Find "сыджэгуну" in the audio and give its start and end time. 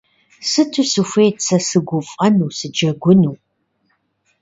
2.57-3.33